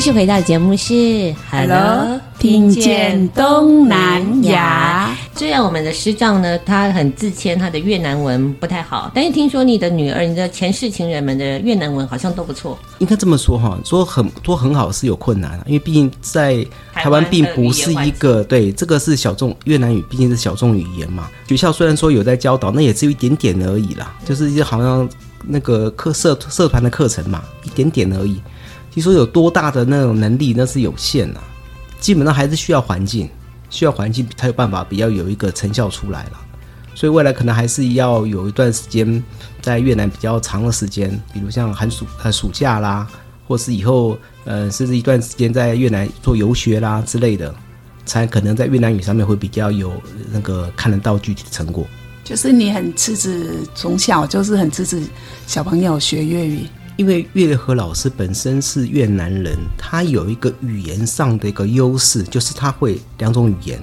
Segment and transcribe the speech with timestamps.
[0.00, 5.14] 继续回到节目是 Hello，听见东南亚。
[5.34, 12.78] 虽然我们的师丈呢，他很自谦，他的越南文不太好，但是听说你的女儿，你的前世情人们的越南文好像都不错。
[13.00, 21.28] 应该这么说哈，说很说很好是有困难，因为毕竟在台湾并不是一个对这个是小众越南语，毕竟是小众语言嘛。
[21.46, 25.06] 学校虽然说有在教导，那也只有一点点而已啦，就是一些好像
[25.46, 28.40] 那个课社社团的课程嘛，一点点而已。
[28.90, 31.40] 其实有多大的那种能力，那是有限的，
[32.00, 33.28] 基本上还是需要环境，
[33.70, 36.32] 需要环境才有办法比较有一个成效出来了。
[36.92, 39.22] 所以未来可能还是要有一段时间
[39.62, 43.06] 在越南比较长的时间，比如像寒暑呃暑假啦，
[43.46, 47.54] 或是以后呃甚至一段时间在越南做游学啦之类的，
[48.04, 49.92] 才可能在越南语上面会比较有
[50.32, 51.86] 那个看得到具体的成果。
[52.24, 55.02] 就是你很支持从小就是很支持
[55.46, 56.66] 小朋友学粤语。
[56.96, 63.80] 因为岳和老师本身是越南人，他有一个语言上的一个优势，就是他会两种语言。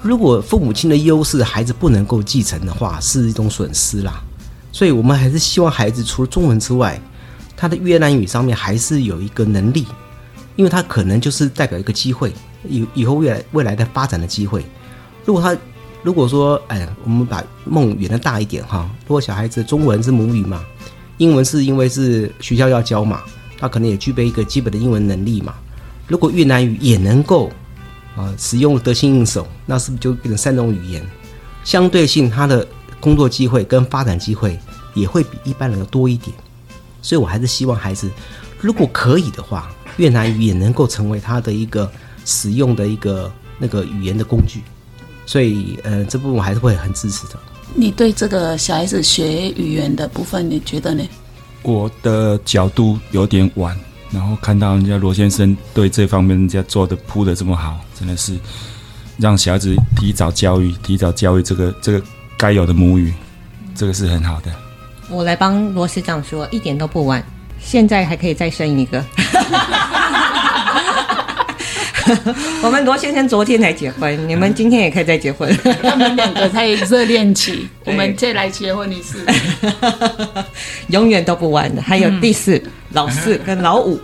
[0.00, 4.22] 如果父母亲的优势孩子不能够继承的话，是一种损失啦。
[4.72, 6.98] 所以我们还是希望孩子除了中文之外，
[7.54, 9.86] 他的越南语上面还是有一个能力，
[10.56, 12.32] 因为他可能就是代表一个机会，
[12.66, 14.64] 以以后未来未来的发展的机会。
[15.26, 15.54] 如果他
[16.02, 20.64] 如果说，哎，我们把梦圆得大一点哈，如果小孩子中文是母语嘛。
[21.18, 23.22] 英文是因为是学校要教嘛，
[23.58, 25.54] 他可能也具备一个基本的英文能力嘛。
[26.06, 27.50] 如果越南语也能够
[28.16, 31.06] 啊使用得心应手，那是不是就变成三种语言？
[31.64, 32.66] 相对性，他的
[32.98, 34.58] 工作机会跟发展机会
[34.94, 36.34] 也会比一般人要多一点。
[37.02, 38.10] 所以我还是希望孩子，
[38.60, 41.90] 如果可以的话，越南语也能够成为他的一个
[42.24, 44.62] 使用的一个那个语言的工具。
[45.26, 47.38] 所以，呃，这部分我还是会很支持的。
[47.74, 51.02] 你对这个小孩子学语言的部分，你觉得呢？
[51.62, 53.76] 我的角度有点晚，
[54.10, 58.38] 然后看到人家罗先生对这方面人家做的铺的这么好，真的是
[59.16, 62.02] 让小孩子提早教育，提早教育这个这个
[62.36, 63.12] 该有的母语，
[63.74, 64.50] 这个是很好的。
[65.10, 67.22] 我来帮罗师长说，一点都不晚，
[67.60, 69.04] 现在还可以再生一个。
[72.62, 75.54] 我们罗先生昨天才结婚，你们今天也可以再结婚。
[75.82, 79.24] 他们两个才热恋期， 我们再来结婚一次，
[80.88, 81.82] 永远都不晚的。
[81.82, 84.00] 还有第四、嗯、老四跟老五，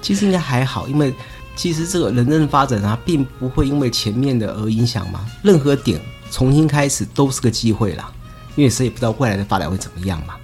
[0.00, 1.12] 其实应该还好，因为
[1.56, 5.20] 其实这个人生的发展啊，并不会因为前面的而影响嘛。
[5.42, 6.00] 任何点
[6.30, 8.10] 重新开始都是个机会啦，
[8.56, 10.34] 因为谁也不知道未来的发展会怎么样嘛。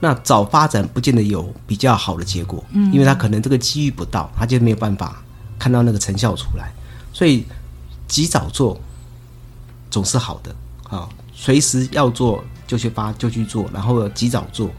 [0.00, 5.22] 那早发展不见得有比较好的结果，嗯，因为他可能这个机遇不到，他就没有办法。
[5.58, 6.72] 看到那个成效出来，
[7.12, 7.44] 所以
[8.06, 8.80] 及早做
[9.90, 10.54] 总是好的
[10.88, 11.08] 啊！
[11.34, 14.70] 随时要做就去发就去做，然后及早做，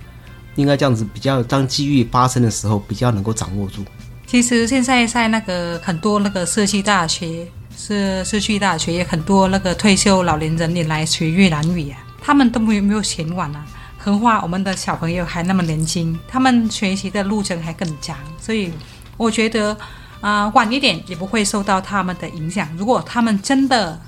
[0.55, 3.83] 应该这样子比较，当机遇发生的时候比较能够掌握住。
[4.27, 13.65] 其实现在在那个很多那个社区大学，是社区大学也很多那个退休老年人也来学越南语啊，他们都没有没有嫌晚啊。
[13.97, 18.71] 何况我们的小朋友还那么年轻，他们学习的路程还更长，所以
[19.17, 19.77] 我觉得。
[20.21, 22.67] 啊、晚一点也不会受到他们的影响。
[22.77, 23.99] 如果他们真的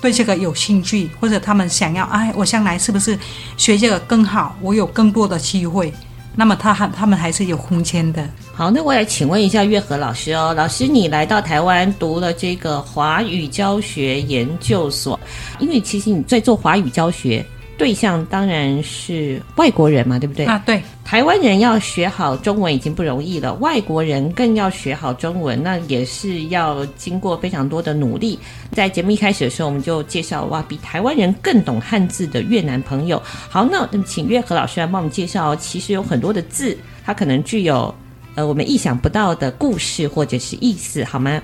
[0.00, 3.18] 对这个有兴趣，或者他们想要，哎，我将来是不是
[3.56, 4.54] 学这个更好？
[4.60, 5.92] 我有更多的机会，
[6.34, 8.28] 那么他还他们还是有空间的。
[8.54, 15.18] 好，那我也请问一下月和老师哦，老师，你来到台湾读了这个华语教学研究所，
[15.58, 17.44] 因为其实你在做华语教学。
[17.78, 20.46] 对象当然是外国人嘛，对不对？
[20.46, 20.82] 啊，对。
[21.04, 28.36] 台湾人要学好中文已经不容易了，外国人更要学好中文，那也是要经过非常多的努力。
[28.72, 33.22] 在节目一开始的时候，我们就介绍哇，比台湾人更懂汉字的越南朋友。
[33.24, 37.94] 好，那请岳和老师来帮我们介绍，其实有很多的字，它可能具有
[38.34, 41.40] 呃我们意想不到的故事或者是意思，好吗？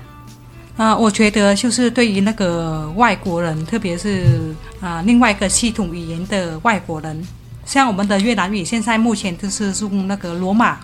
[0.75, 7.27] 啊、呃，我觉得就是对于那个外国人，特别是啊、呃、另外一个系统语言的外国人，
[7.63, 10.79] 像我们的越南语，现在目前就是用那个罗马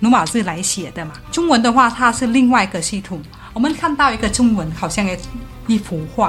[0.00, 1.12] 罗马字来写的嘛。
[1.30, 3.22] 中文的话，它是另外一个系统。
[3.52, 5.06] 我们看到一个中文，好像
[5.68, 6.28] 一幅画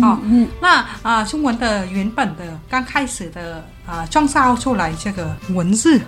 [0.00, 0.48] 啊、哦嗯嗯。
[0.60, 6.00] 那啊、呃，中文的原本的刚开始的啊创造出来这个文字。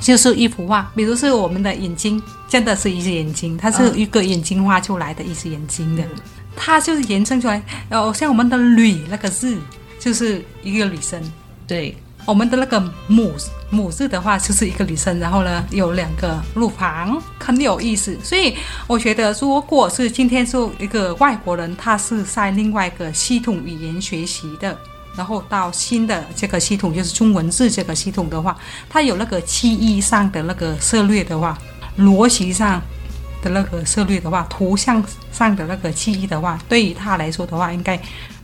[0.00, 6.02] 就是一幅画，比如是我们的眼睛，真的是一只眼睛，它是一个眼睛画出来的一只眼睛的，
[6.56, 7.62] 它就是延伸出来。
[7.90, 9.58] 哦，像我们的“女”那个字，
[9.98, 11.22] 就是一个女生。
[11.66, 11.94] 对，
[12.24, 13.32] 我们的那个母“母”
[13.70, 18.18] 母字的话，就是一个女生，然后呢有两个乳房，很有意思。
[18.22, 18.56] 所以
[18.86, 24.76] 我觉得，如果是今天是一个外国人，他是在另外一个系统语言学习的。
[25.16, 28.56] 然后到新的这个系统，就是中文字这个系统的话，
[28.88, 31.58] 它有那个记忆上的那个策略的话，
[31.98, 32.80] 逻辑上
[33.42, 35.02] 的那个策略的话，图像
[35.32, 38.00] 上的那个记忆的话，对于他来说的话，应该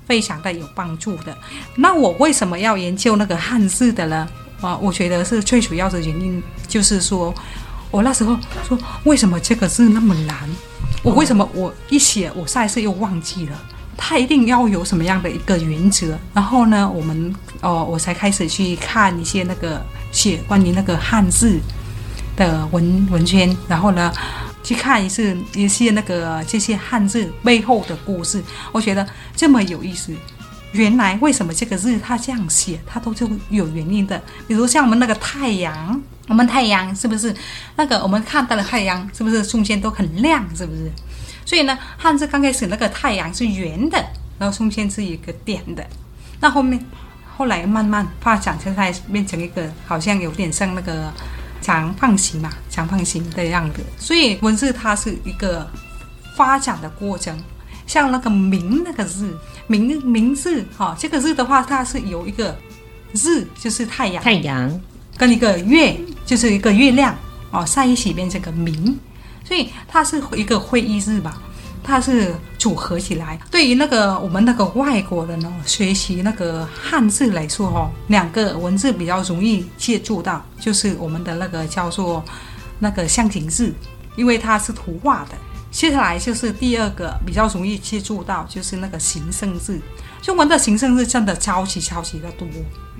[0.07, 1.37] 非常的有帮助的。
[1.77, 4.29] 那我为什么要研究那个汉字的呢？
[4.61, 7.35] 啊，我觉得是最主要的原因，就是说
[7.91, 8.37] 我那时候
[8.67, 10.37] 说，为什么这个字那么难？
[11.03, 13.63] 我为什么我一写，我下一次又忘记了？
[13.97, 21.59] 他一定要有什么样的一个原则，然后呢，我们哦，我才开始去看一些那个写关于那个汉字
[22.37, 24.13] 的文文圈，然后呢，
[24.63, 28.43] 去看一次一些那个这些汉字背后的故事。
[28.71, 30.13] 我觉得这么有意思，
[30.73, 34.21] 原来为什么这个字它这样写，它都是有原因的。
[34.47, 37.35] 比如像我们那个太阳，我们太阳是不是
[37.77, 40.93] 那个我们看到的太阳是不是中间都很亮，是不是？
[41.47, 43.97] 所以呢，汉字刚开始那个太阳是圆的，
[44.39, 45.87] 然后中间是一个点的，
[46.41, 46.85] 那后面
[47.37, 51.13] 后来慢慢发展成它变成一个好像有点像那个
[51.61, 53.81] 长方形嘛，长方形的样子。
[53.97, 55.71] 所以文字它是一个
[56.37, 57.39] 发展的过程，
[57.87, 59.39] 像那个“明”那个字
[59.69, 62.59] ，“明”明字哈、哦，这个字的话，它是有一个
[63.15, 64.81] “日”，就是太阳，太阳
[65.17, 65.97] 跟一个“月”，
[66.27, 67.17] 就是一个月亮
[67.53, 68.99] 哦，在一起变成个“明”。
[69.47, 71.41] 所以它是一个会意字吧，
[71.83, 73.39] 它是组合起来。
[73.51, 82.25] 对于那个我们那个外国人呢，学习那个汉字来说哦，两个文字比较容易接触到，就是我们的那个叫做
[82.81, 83.73] 那个象形字，
[84.17, 85.37] 因为它是图画的。
[85.71, 89.79] 接下来就是第二个比较容易接触到，就是那个形声字。
[90.23, 92.49] 中文的形声字真的超级超级的多。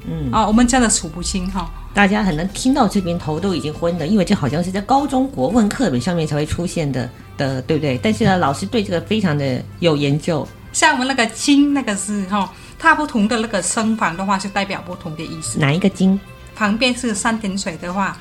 [0.07, 1.71] 嗯啊，我们真的数不清哈。
[1.93, 7.99] 大家可能听到这边头都已经昏了，因为这好像是在高中国文课本上面才会出现的的，对不对？
[8.03, 10.47] 但是呢，老师对这个非常的有研究。
[10.73, 15.59] 像我们那个“金”那个字哈，它不同的那个声旁的话，是代表不同的意思。
[15.59, 16.21] 哪一个“金”？
[16.55, 18.19] 旁边是三点水的话，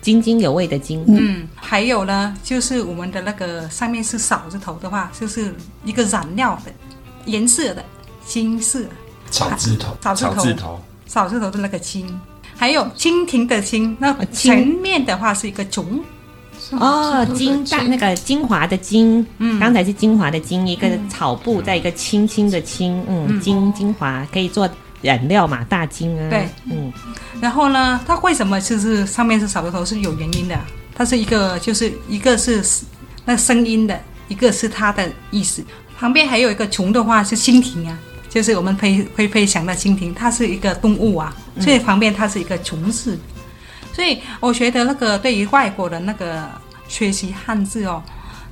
[0.00, 1.04] 津津有味的“津”。
[1.08, 5.54] 嗯，还有呢，就是我们的那个上面是草字头的话，就是
[5.84, 6.72] 一个染料的
[7.26, 7.84] 颜色的
[8.24, 8.80] 金色。
[9.30, 9.94] 草字头。
[10.00, 10.80] 草字头。
[11.10, 11.50] 草字头。
[11.50, 12.06] 的那个青，
[12.56, 16.00] 还有蜻蜓的蜻，那前面的话是一个虫
[16.78, 24.70] 哦，精大那个精华的精，嗯，刚才是精华的精，一个草布在一个青青的青，嗯，精精华可以做
[25.02, 26.92] 染料嘛，大金啊，对，嗯，
[27.40, 30.56] 然后呢，它为什么就是上面是草字头是有原因的，
[30.94, 32.62] 它是一个就是一个是
[33.24, 35.64] 那声音的，一个是它的意思，
[35.98, 37.98] 旁边还有一个虫的话是蜻蜓啊。
[38.30, 43.18] 就是我们飞会飞翔的蜻蜓，它是一个动物啊，所以旁边它是一个虫字，
[43.92, 46.48] 所以我觉得那个对于外国的那个
[46.86, 48.00] 学习汉字哦，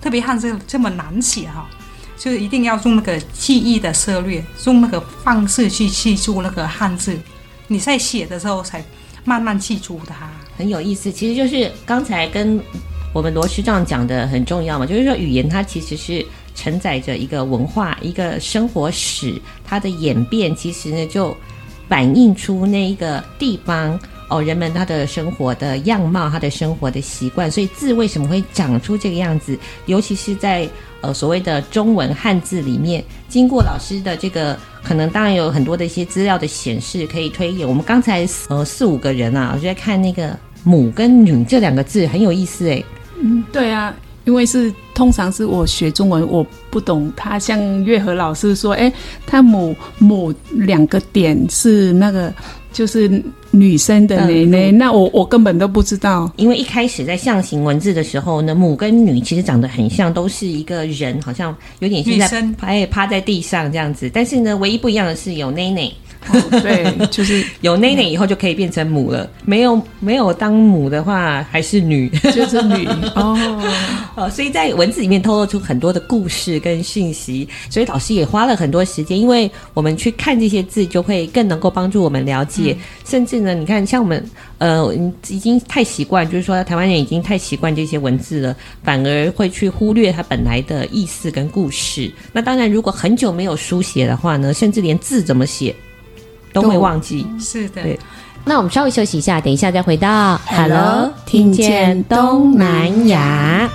[0.00, 1.70] 特别汉字这么难写哈、
[2.16, 7.16] 就是一定要用那个记忆的策略，用那个方式去记住那个汉字，
[7.68, 8.85] 你在写的时候才
[9.25, 10.28] 慢慢记住它。
[10.56, 12.61] 很有意思，其实就是刚才跟
[13.12, 16.26] 我们罗师长讲的很重要嘛，就是说语言它其实是。
[16.58, 21.36] 承载着一个文化、一个生活史，它的演变其实呢，就
[21.88, 23.98] 反映出那一个地方
[24.28, 27.48] 哦，人们他的生活的样貌、他的生活的习惯。
[27.48, 29.56] 所以字为什么会长出这个样子？
[29.86, 30.68] 尤其是在
[31.00, 37.66] 呃所谓的中文汉字里面，经过老师的这个，可能当然有很多的一些资料的显示可以推演。
[37.66, 42.82] 我们刚才呃四五个人啊，我就在看那个“母”跟“女”这两个字，很有意思哎。
[43.22, 43.94] 嗯，对啊。
[44.28, 47.38] 因为是通常是我学中文，我不懂他。
[47.38, 48.92] 像月和老师说，哎，
[49.26, 52.30] 他母母两个点是那个
[52.70, 53.11] 就是
[53.50, 56.30] 女生的奶奶，嗯，那我我根本都不知道。
[56.37, 64.11] 因为一开始在象形文字的时候呢，母跟女其实长得很像，都是一个人，好像有点像在趴趴在地上这样子。
[64.12, 65.90] 但是呢，唯一不一样的是有奶奶。
[66.32, 73.37] 哦、对， 就是有内内以后就可以变成母了，没有没有当母的话还是女， 就是女 哦
[74.16, 84.25] 哦，所以在文字里面透露出很多的故事跟讯息，所以老师也花了很多时间，因为我们去看这些字，就会更能够帮助我们了解，嗯、甚至呢，你看像我们
[84.58, 84.92] 呃
[85.28, 92.11] 已经太习惯，就是说台湾人已经太习惯这些文字了，反而会去忽略它本来的意思跟故事。
[92.32, 95.75] 那当然，如果很久没有书写的话呢，甚至连字怎么写
[96.62, 97.26] 都会忘记。
[97.38, 97.98] 是的，对。
[98.44, 103.68] 那我们稍微休息一下，等一下再回到 Hello，听见东南亚。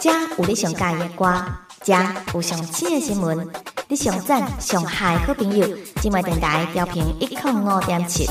[0.00, 1.32] 家有你上喜欢的歌，
[1.82, 3.46] 家有上新的新闻，
[3.86, 5.68] 你上赞上嗨好朋友，
[6.00, 8.28] 今晚电台调频一点五点七。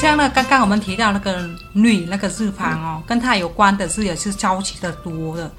[0.00, 5.50] 像那刚刚我们提到那个“女”那个字旁哦，跟它有关的字也是超级的多的。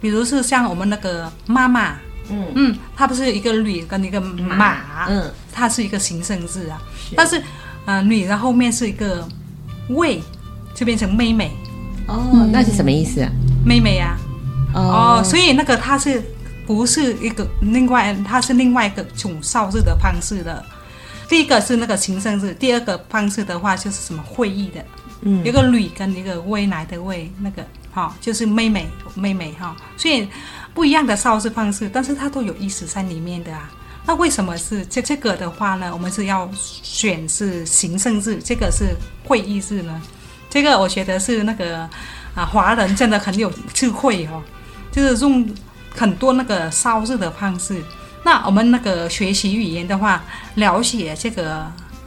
[0.00, 1.96] 比如是像我们那个妈妈，
[2.30, 6.80] 嗯嗯，它不是一个“女”跟一个“马”，嗯，它是一个形声字啊。
[6.98, 7.42] 是但是，
[7.84, 9.28] 呃，“女”的后面是一个
[9.90, 10.22] “位”，
[10.74, 11.50] 就变成妹妹。
[12.06, 13.30] 哦，嗯、那是什么意思啊？
[13.62, 14.16] 妹妹呀、
[14.72, 14.80] 啊。
[14.80, 16.24] 哦，哦，所以那个它是
[16.66, 20.64] 不是一个另外，它是另外一个种少字的方式的。
[21.32, 24.84] 第一个是那个形声字，第二个方式的话就是什么会意的，
[25.22, 30.28] 嗯，一个女跟一个未来的未，那个哈、哦、就是妹妹妹妹哈、哦，所以
[30.74, 33.72] 不一样的烧制方式，但是它都有意思在里面的啊。
[34.04, 35.88] 那为什么是这这个的话呢？
[35.90, 40.02] 我们是要选是形声字，这个是会意字呢？
[40.50, 41.88] 这个我觉得是那个
[42.34, 44.42] 啊，华人真的很有智慧哦，
[44.90, 45.48] 就是用
[45.96, 47.82] 很多那个烧制的方式。
[48.24, 50.22] 那我们那个学习语言的话，
[50.54, 51.54] 了解这个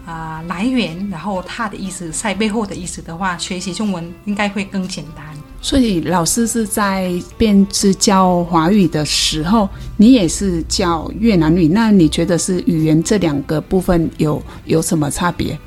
[0.05, 5.25] 啊、呃、来源，然后它的意思在背后的意思的话，学习中文应该会更简单。
[5.61, 9.67] 所以老师是在边是教华语的时候，
[9.97, 15.57] 你也是教越南语，那你觉得是语言这两个部分有有什么差别？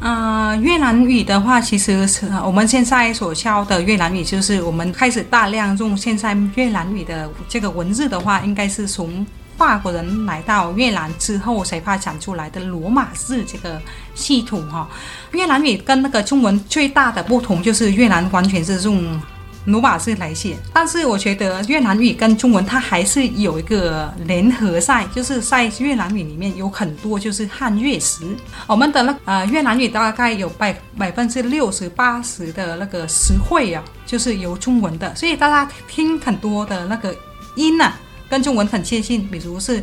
[0.00, 9.24] 呃，越南语的话，其实是我们现在所教的越南语，就是我们开始大量用现在越南语的这个文字的话，应该是从。
[9.56, 13.80] 法国人来到越南之后才发展出来的罗马字这个
[14.14, 14.88] 系统哈，
[15.32, 19.20] 越南语跟那个中文最大的不同就是越南完全是用
[19.66, 37.16] 罗马字来写，但是我觉得越南语跟中文它还是有一个联合在，就是在越南语里面有很多就是汉越词，我们的那呃越南语大概有百百分之六十八十的那个词汇啊，就是由中文的，所以大家听很多的那个
[37.56, 37.98] 音啊。
[38.28, 39.78] 跟中文很接近，比如是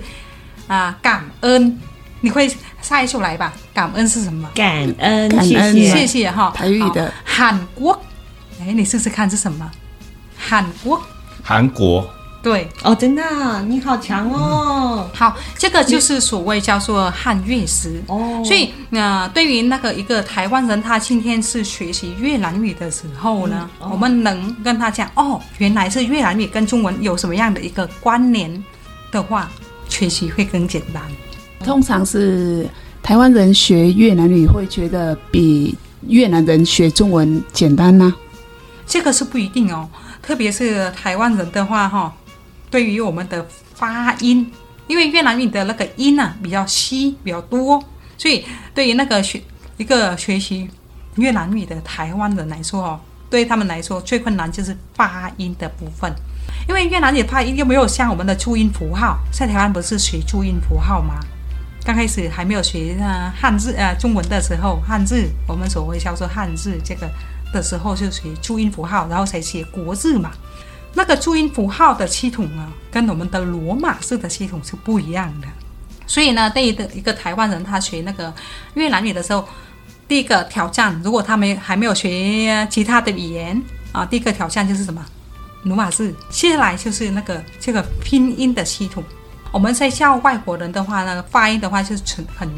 [0.68, 1.80] 啊、呃，感恩，
[2.22, 3.54] 你会猜出来吧？
[3.74, 4.50] 感恩是什么？
[4.54, 6.52] 感恩，感恩，谢谢哈。
[6.56, 8.00] 台语的韩国，
[8.60, 9.70] 哎，你试试看是什么？
[10.38, 11.02] 韩国，
[11.44, 12.10] 韩国。
[12.44, 13.22] 对哦，真的，
[13.68, 15.08] 你好强哦！
[15.14, 18.42] 好，这个就是所谓叫做汉乐词哦。
[18.44, 28.64] 所以，呃，对于那个一个台湾人，他今天是学习越南语的时候呢，嗯哦、我们能跟他讲哦，原来是越南语跟中文有什么样的一个关联
[29.12, 29.48] 的话，
[29.88, 31.04] 学习会更简单。
[31.64, 32.68] 通常是
[33.04, 38.16] 台湾人学越南语会觉得比越南人学中文简单吗？
[38.88, 39.88] 这个是不一定哦，
[40.24, 42.12] 特别是台湾人的话，哈。
[42.72, 44.52] 对于我们的发音，
[44.88, 47.84] 因为越南语的那个音呢、比较稀比较多，
[48.18, 49.40] 所以对于那个学
[49.78, 50.68] 一个学习
[51.18, 53.00] 越南语的台湾人来说哦，
[53.30, 56.10] 对他们来说最困难就是发音的部分，
[56.70, 61.20] 因为越南语发音又没有像我们的注音符号，在台湾不是学注音符号吗？
[61.84, 67.10] 刚开始还没有学啊汉字啊中文的时候，汉字我们所谓叫做汉字这个
[67.52, 70.32] 的时候就学注音符号，然后才写国字嘛。
[70.94, 75.48] 那个注音符号的系统啊，跟我们的罗马式的系统是不一样的。
[76.06, 78.34] 所以呢，对于一个台湾人，他学那个
[78.74, 79.48] 越南语的时候，
[80.08, 83.62] 第一个挑战，如果他没还没有学其他的语言
[83.94, 85.06] 啊，第一个挑战就是什么？
[85.64, 86.14] 罗马式。
[86.30, 89.02] 接下来就是那个这个拼音的系统。
[89.54, 92.50] 我们在教外国人的话呢，发音的话就是很很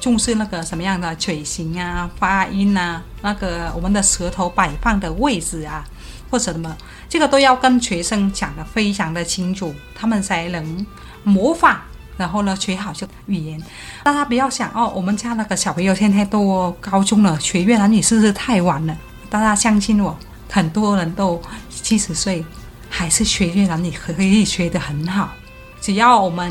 [0.00, 5.84] 重视那个什么样的嘴型啊、发音啊，那个我们的舌头摆放的位置啊。
[6.32, 6.74] 或者什么，
[7.10, 10.86] 这个都要跟学生讲得非常的清楚，他们才能
[11.24, 11.76] 模仿，
[12.16, 13.62] 然后呢学好这个语言。
[14.02, 18.96] 大家不要想哦，我们家那个小朋友现在都高中了，学越南语是不是太晚了？
[19.28, 20.16] 大家相信我，
[20.48, 22.42] 很多人都七十岁
[22.88, 25.34] 还是学越南语可以学得很好，
[25.82, 26.50] 只要我们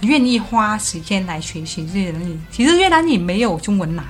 [0.00, 2.40] 愿意花时间来学习越南语。
[2.50, 4.06] 其实越南语没有中文难，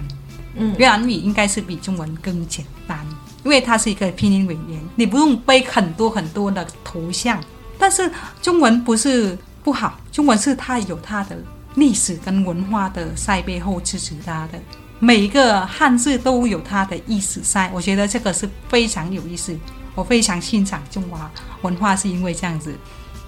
[0.55, 3.05] 嗯，越南语应该是比中文更简单，
[3.45, 7.43] 因为它是一个拼音语言，你不用背很多很多的图像。
[7.79, 8.11] 但是
[8.43, 11.39] 中文不是不好，中文是它有它的
[11.75, 14.59] 历史跟文化的在背后支持它的，
[14.99, 19.57] 每一个汉字都有它的意思在，我觉得这个是非常有意思。
[19.95, 21.31] 我非常欣赏中华
[21.63, 22.75] 文化，是因为这样子，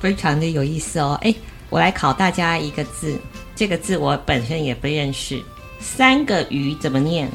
[0.01, 1.19] 非常的有意思哦。
[1.23, 1.35] 哎，
[1.69, 3.19] 我来考大家一个字，
[3.57, 5.43] 这个字我本身也不认识。
[5.81, 7.29] 三个鱼怎么念？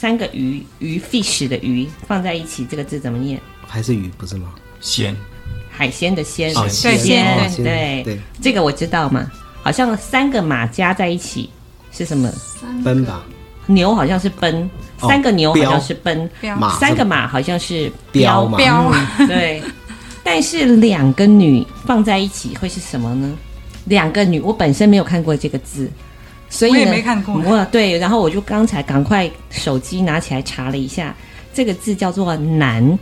[0.00, 3.38] 三个鱼，鱼 fish 的鱼放在一起，这个字怎么念？
[3.66, 4.54] 还是鱼不是吗？
[4.80, 5.14] 鲜，
[5.70, 9.30] 海鲜的鲜，哦、鲜，鲜对对对，这个我知道嘛。
[9.62, 11.50] 好像三个马加在一起
[11.92, 12.32] 是什么？
[12.82, 13.22] 奔吧。
[13.66, 18.56] 牛好像是奔，三个牛好像是奔，哦、三个马好像是标嘛。
[18.56, 19.62] 标、嗯、对，
[20.24, 23.30] 但是两个女放在一起会是什么呢？
[23.84, 25.90] 两个女，我本身没有看过这个字，
[26.50, 27.34] 所以呢，我也没看过。
[27.34, 31.14] 我对，然后我就刚才赶快手机拿起来查了一下，
[31.54, 32.98] 这个字叫做男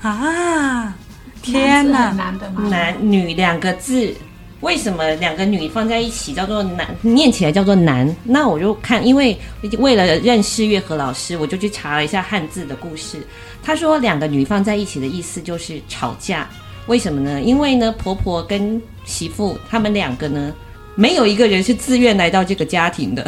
[0.00, 0.96] 啊！
[1.42, 4.14] 天哪，男的男女两个字。
[4.60, 8.10] 为什么两个女放在一起叫做男，念起来叫做男？
[8.24, 9.38] 那我就看，因为
[9.78, 13.18] 为了认识月和老师，我就去查了一下汉字的故事。
[13.62, 16.48] 他说两个女放在一起的意思就是吵架。
[16.86, 17.42] 为什么呢？
[17.42, 20.54] 因为呢，婆婆跟媳妇他们两个呢，
[20.94, 23.24] 没有一个人是自愿来到这个家庭的，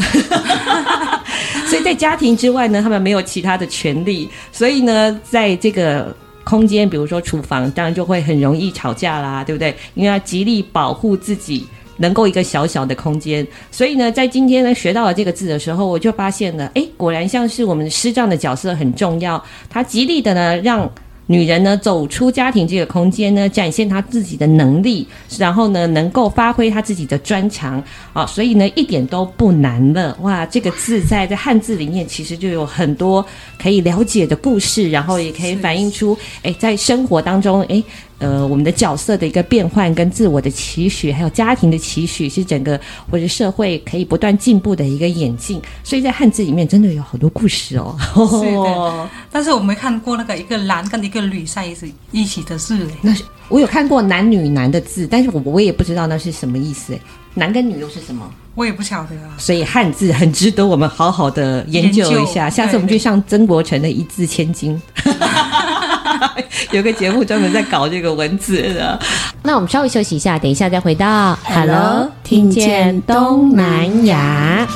[1.66, 4.28] 所以在家庭之外呢，他们没有其他的权利。
[4.52, 6.14] 所以呢，在这个。
[6.49, 9.75] 空间，比如说厨房，当然就会很容易吵架啦，对不对？
[9.94, 20.88] 因为要极力保护自己能够一个小小的空间，所以呢，在今天呢学到了这个字的时候，我就发现了，诶，果然像是我们师长的角色很重要，他极力的呢让。
[21.26, 25.06] 女人呢，走出家庭这个空间呢，展现她自己的能力，
[25.38, 30.16] 然后呢，能够发挥她自己的专长啊，所以呢，一点都不难了。
[30.23, 33.24] 哇，这个字在在汉字里面其实就有很多
[33.61, 37.83] 可以了解的故事，然后也可以反映出，哎，在生活当中，哎。
[38.18, 45.61] 呃，我们的角色的一个变换，跟自我的期许，还有家庭的期许，是整个或者社会可以不断进步的一个演进。
[45.85, 47.94] 所以在汉字里面真的有好多故事哦。
[48.14, 52.87] 是的， 但是我没看过那个一个男跟一个女在一起一起的字。
[53.02, 56.98] 那是我有看过男女男的字，但是我我也不知道那是什么意思。
[57.35, 58.26] 男跟女又是什么？
[58.55, 59.37] 我也不晓得啊。
[59.37, 62.48] 所以汉字很值得我们好好的研究一下。
[62.48, 64.81] 下次我们去上曾国城的一字千金。
[66.72, 68.98] 有个节目专门在搞这个文字的，
[69.42, 74.66] 那我们稍微休息一下，等一下再回到 Hello，听见东南亚。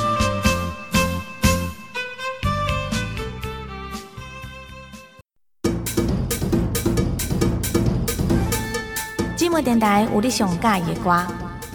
[9.37, 11.25] 寂寞电台有你上喜欢的歌，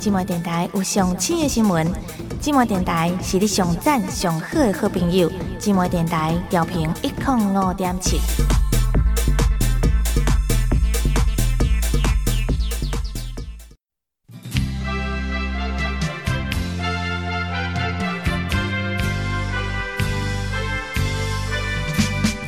[0.01, 1.87] 寂寞电台有上新的新闻，
[2.41, 8.19] 寂寞电台是你上赞上好的好朋友，寂寞电台调频一点五点七。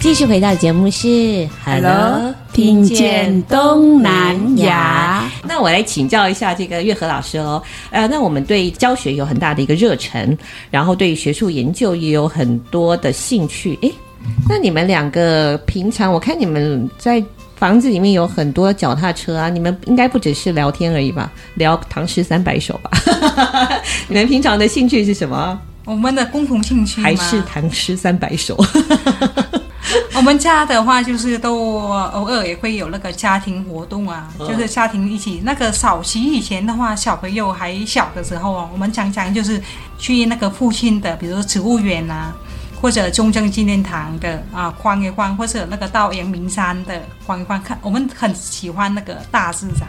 [0.09, 5.31] 继续回到节目是 Hello，听见东南亚。
[5.45, 7.63] 那我来请教一下这个月和老师哦。
[7.91, 10.35] 呃，那我们对教学有很大的一个热忱，
[10.71, 13.79] 然后对学术研究也有很多的兴趣。
[13.83, 13.93] 诶，
[14.49, 17.23] 那你们两个平常，我看你们在
[17.57, 21.31] 房子里面有很多脚踏车啊，你们应该不只是聊天而已吧？
[21.57, 22.91] 聊唐诗三百首吧？
[24.09, 25.61] 你们平常的兴趣是什么？
[25.85, 28.57] 我们的共同兴趣还是唐诗三百首。
[30.15, 35.41] 我们家的话，就是都偶尔也会有那个家庭活动啊，就是家庭一起。
[35.45, 39.61] 那个早期以前的话，小朋友还小的时候啊，我们常常就是
[39.99, 42.35] 去那个附近的，比如说植物园啊，
[42.81, 47.63] 或者中正纪念堂的啊逛一逛，或者那个到阳明山的逛一逛。
[47.63, 49.89] 看，我们很喜欢那个大自然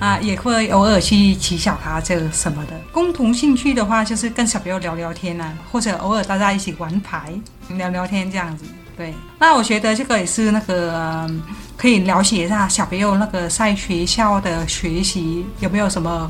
[0.00, 2.72] 啊，也会偶尔去骑小踏车什么的。
[2.92, 7.32] 共同兴趣的话，就是跟小朋友聊聊天啊，或者偶尔大家一起玩牌
[7.68, 8.64] 聊聊天这样子。
[8.98, 11.30] 对，那我觉得这个也是那个
[11.76, 16.28] 可以了解一下小朋友那个在学校的学习有没有什么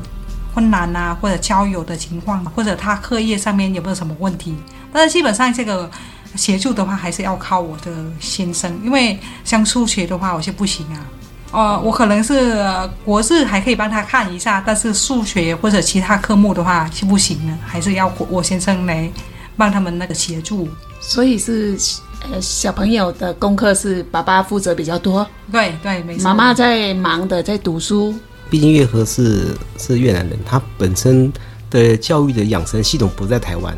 [0.53, 4.55] 困难啊，或者交友的情况，或者他课业上面有没有什么问题。
[4.93, 5.89] 但是基本上这个
[6.35, 11.05] 协助的话，还是要靠我的先生，因为像数学的话，我就不行啊。
[11.51, 12.63] 哦，我可能是
[13.03, 19.09] 国字还可以帮他看一下，但是数学或者其他科目的话是不行的，还是要我先生来
[19.57, 20.69] 帮他们那个协助。
[20.99, 21.75] 所以是。
[22.21, 26.23] 呃，小朋友的功课是爸爸负责比较多，对对，没错。
[26.23, 28.13] 妈妈在忙的在读书。
[28.49, 31.31] 毕竟月和是是越南人，他本身
[31.69, 33.77] 的教育的养成系统不在台湾，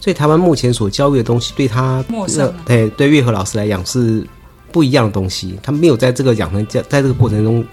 [0.00, 2.52] 所以台湾目前所教育的东西对他陌生。
[2.66, 4.26] 对对，月和老师来讲是
[4.72, 7.64] 不一样的东西，他没有在这个养成教在这个过程中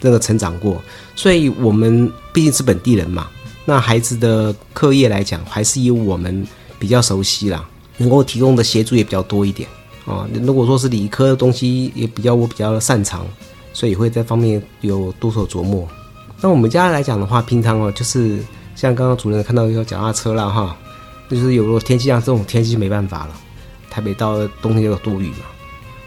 [0.00, 0.80] 那个成长过，
[1.14, 3.26] 所以我们毕竟是本地人嘛，
[3.64, 6.46] 那孩子的课业来讲，还是以我们
[6.78, 7.66] 比较熟悉啦，
[7.98, 9.68] 能够提供的协助也比较多一点
[10.04, 10.28] 啊。
[10.42, 13.26] 如果说是理科的东西，也比较我比较擅长。
[13.72, 15.86] 所以会在方面有多所琢磨。
[16.40, 18.38] 那我们家来讲的话，平常哦，就是
[18.74, 20.74] 像刚刚主任看到有脚踏车啦，哈，
[21.28, 23.38] 就是有了天气像这种天气就没办法了。
[23.90, 25.44] 台北到冬天有多雨嘛。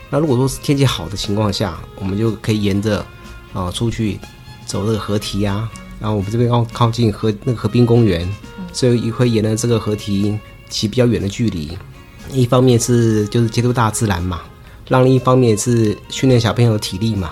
[0.09, 3.05] 那如果说是天气好的情况下，我们就可以沿着
[3.53, 4.17] 啊出去
[4.65, 5.69] 走这个河堤啊。
[5.99, 8.27] 然后我们这边靠靠近河那个河滨公园，
[8.73, 10.35] 所以也会沿着这个河堤
[10.69, 11.77] 骑比较远的距离。
[12.31, 14.41] 一方面是就是接触大自然嘛，
[14.87, 17.31] 让另一方面是训练小朋友的体力嘛。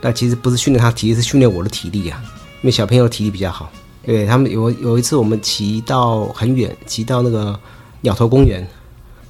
[0.00, 2.20] 但其实不是训练他体力，是训练我的体力啊。
[2.56, 3.70] 因为小朋友体力比较好。
[4.04, 7.58] 对，他们有有一次我们骑到很远，骑到那个
[8.00, 8.66] 鸟头公园，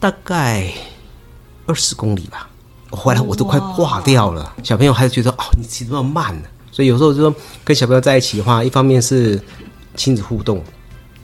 [0.00, 0.72] 大概
[1.66, 2.48] 二十公里吧。
[2.88, 4.54] 我回来我都快挂掉了。
[4.62, 6.48] 小朋友还是觉得哦，你骑这么慢呢。
[6.70, 9.38] 所以有时候就说跟小朋友在一起的话，一方面是
[9.94, 10.64] 亲子互动，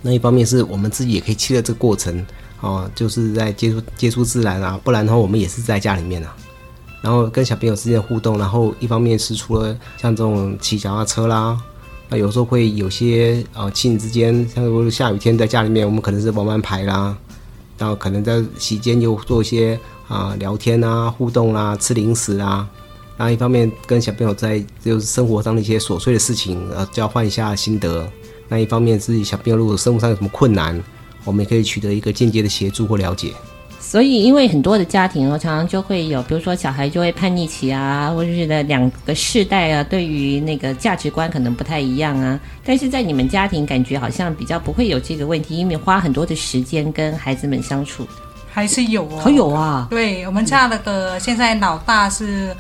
[0.03, 2.25] 那一方面是我们自己也可以期待这个过程
[2.61, 4.81] 啊，就是在接触接触自然啊。
[4.83, 6.35] 不然的话，我们也是在家里面啊。
[7.01, 11.57] 然后跟小朋友之间的互动，然后一方面是除了像这种骑脚踏车啦，
[12.09, 17.17] 那有时候会有些呃亲子之间，像如果下雨天在家里面，我们可能是玩玩牌啦，
[17.79, 22.69] 然后可能在席间又做一些啊、聊天啊、互动啦、吃零食啊，
[23.17, 28.11] 然后一方面跟小朋友在就是生活上的一些琐碎的事情呃交换一下心得，
[28.49, 30.81] 那一方面自己小朋友如果生活上有什么困难，
[31.25, 33.33] 我们也可以取得一个间接的协助或了解。
[33.81, 42.39] 所以，因为很多的家庭哦，常常就会有，比如说小孩就会叛逆期啊，或者是的两个世代啊，对于那个价值观可能不太一样啊。
[42.65, 48.07] 但是在你们家庭，感觉好像比较不会有这个问题，因为花很多的时间跟孩子们相处，
[48.51, 49.87] 还是有哦，还有啊。
[49.89, 52.55] 对我们家那个现在老大是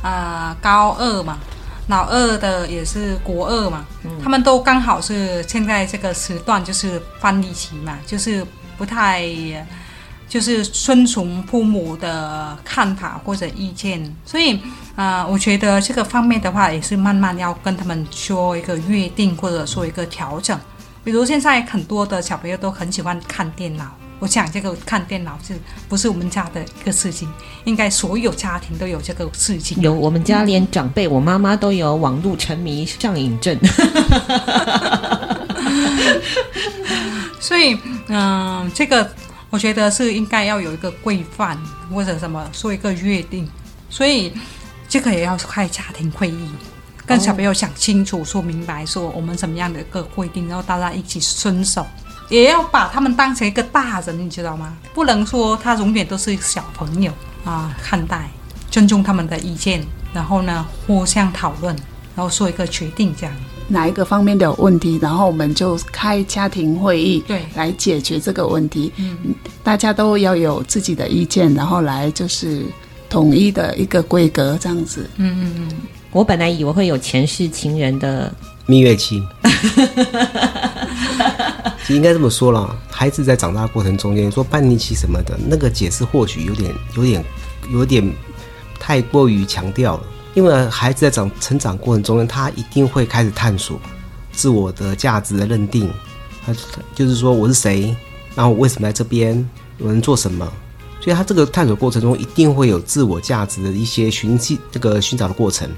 [0.00, 1.38] 啊、呃、高二嘛，
[1.88, 8.46] 老二的也是国二嘛，嗯、他们都刚好是现在这个时段就是叛逆期嘛，就是
[8.78, 9.26] 不太。
[10.28, 14.54] 就是遵从父母的看法或者意见，所以
[14.96, 20.58] 啊、呃，我觉得这个方面的话，也是慢慢要跟他们说一个约定，或者说一个调整。
[21.04, 25.52] 比如现在很多的小朋友都很喜欢看电脑，我想这个看电脑是
[25.88, 27.28] 不是我们家的一个事情？
[27.64, 29.82] 应该所有家庭都有这个事情。
[29.82, 33.58] 有，我们家连长辈，我妈妈都有网络沉迷上瘾症。
[37.40, 37.74] 所以，
[38.06, 39.10] 嗯、呃，这个。
[39.50, 41.58] 我觉得是应该要有一个规范
[41.92, 43.46] 或者什么说一个约定，
[43.90, 44.32] 所以
[44.88, 46.48] 这个也要开家庭会议，
[47.04, 51.86] 跟小朋友讲清楚、说明白，说我们什么样的一个规定，然后大家一起遵守，
[52.32, 54.74] 也要把他们当成一个大人，你知道吗？
[54.94, 57.12] 不能说他永远都是小朋友
[57.44, 58.30] 啊，看待，
[58.70, 61.76] 尊重他们的意见，然后呢互相讨论，
[62.16, 63.34] 然后做一个决定，这样。
[63.68, 68.90] 哪一个方面的问题，然后我们就开家庭会议，对，来解决这个问题。
[68.96, 69.14] 嗯，
[69.62, 72.64] 大家都要有自己的意见，然后来就是
[73.10, 75.06] 统一的一个规格这样子。
[75.16, 75.68] 嗯嗯嗯。
[76.10, 78.32] 我本来以为会有前世情人的
[78.64, 79.22] 蜜月期，
[81.88, 87.24] 应该这么说了，孩子在长大过程中间说叛逆期什么的，那个解释或许有点、有点、
[87.70, 88.12] 有点
[88.78, 90.04] 太过于强调了。
[90.34, 93.78] 因为孩子在长成长过程中间，他一定会开始探索
[94.32, 95.90] 自我的价值的认定。
[96.44, 96.54] 他
[96.94, 97.94] 就是说我是谁，
[98.34, 100.50] 然后我为什么在这边，我能做什么？
[101.00, 105.68] 所以他这个探索过程中一定会有自我价值的一些寻迹这个寻找的过程。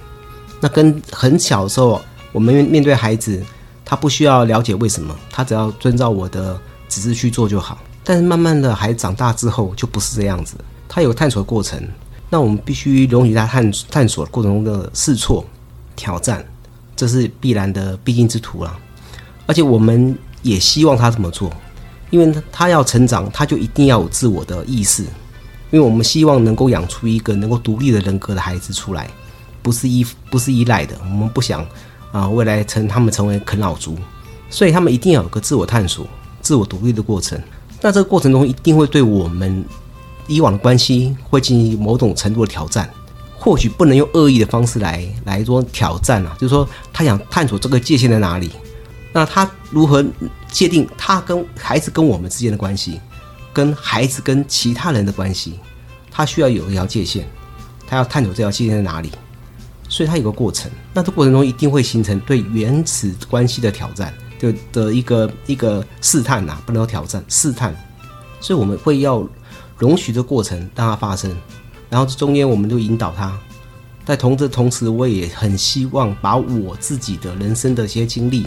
[0.61, 3.43] 那跟很小的时候，我们面对孩子，
[3.85, 7.79] 他不需要了解为什么，他只要遵照我的指示去做就好。
[8.03, 10.55] 但是慢慢的，孩子长大之后就不是这样子，
[10.89, 11.83] 他有探索的过程。
[12.31, 15.45] 那我们必须容许他探探索过程中的试错、
[15.95, 16.45] 挑战，
[16.97, 18.77] 这是必然的必经之途了。
[19.47, 21.53] 而且我们也希望他这么做，
[22.11, 25.03] 因为他要成长，他就一定要有自我的意识。
[25.71, 29.09] 因为我们希望能够养出一个能够独立的人格的孩子出来，
[29.61, 30.97] 不是依不是依赖的。
[31.01, 31.67] 我们不想
[32.15, 33.99] 啊，未来成他们成为啃老族，
[34.49, 36.07] 所以他们一定要有个自我探索、
[36.41, 37.39] 自我独立的过程。
[37.83, 39.63] 那这个过程中一定会对我们。
[40.27, 42.89] 以往的关系会进行某种程度的挑战，
[43.37, 48.51] 或许不能用恶意的方式来来做挑战啊，就是说他想探索这个界限在哪里，
[49.13, 50.03] 那他如何
[50.51, 52.99] 界定他跟孩子跟我们之间的关系，
[53.53, 55.61] 跟孩子跟其他人的关系，
[56.11, 57.27] 他需要有一条界限，
[57.87, 59.13] 他要探索这条界限在哪里，
[59.89, 60.71] 所以他有个过程。
[60.93, 67.75] 那这过程中一定会形成对原始关系的挑战，就的一个一个试探呐、啊，不能说挑战，试探。
[68.41, 69.27] 所以我们会要
[69.79, 71.35] 容许这过程让它发生，
[71.89, 73.39] 然后中间我们就引导他。
[74.05, 78.47] 在同这同时，我也很希望把我自己的人生的一些经历，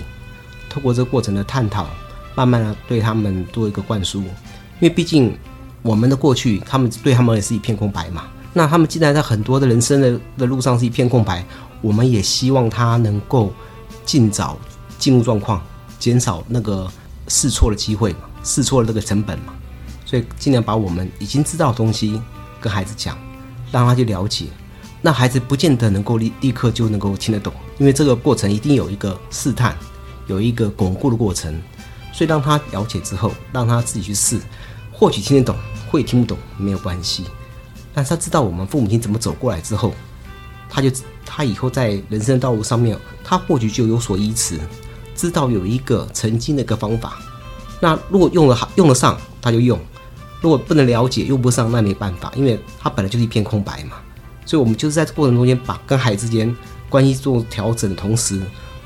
[0.69, 1.87] 透过这过程的探讨，
[2.35, 4.19] 慢慢的对他们做一个灌输。
[4.19, 5.35] 因为毕竟
[5.81, 8.27] 我们的过去，他们对他们也是一片空白嘛。
[8.57, 11.45] 那他们既然在很多的人生的的路上是一片空白，
[11.79, 13.53] 我们也希望他能够
[14.03, 14.57] 尽早
[14.97, 15.61] 进入状况，
[15.99, 16.91] 减少那个
[17.27, 19.53] 试错的机会嘛，试错的那个成本嘛。
[20.07, 22.19] 所以尽量把我们已经知道的东西
[22.59, 23.15] 跟孩子讲，
[23.71, 24.45] 让他去了解。
[25.03, 29.77] 那孩子不见得能够立立刻就能够听得懂，因为这个过程一定有一个试探，
[30.25, 31.55] 有一个巩固的过程。
[32.11, 34.39] 所以让他了解之后，让他自己去试，
[34.91, 35.55] 或许听得懂，
[35.91, 37.25] 会听不懂没有关系。
[37.97, 39.91] 但是他知道我们父母亲怎么走过来之后，
[40.69, 40.91] 他就
[41.25, 44.59] 他以后在人生的道路上面，他或许就有所依持，
[45.15, 47.17] 知道有一个曾经的一个方法。
[47.79, 49.75] 那如果用了好用得上，他就用；
[50.41, 53.97] 如果不能了解，用不上，那没办法，因为他本来就是一片空白嘛。
[54.45, 56.55] 所以，我们就是在这过程中间，把跟孩子之间
[56.89, 58.39] 关系做调整的同时，